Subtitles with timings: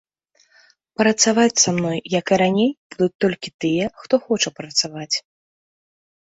[1.01, 5.15] Працаваць са мной, як і раней, будуць толькі тыя, хто хоча працаваць.